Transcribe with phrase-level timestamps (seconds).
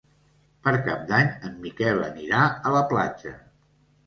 [0.67, 3.37] Per Cap d'Any en Miquel anirà a la platja.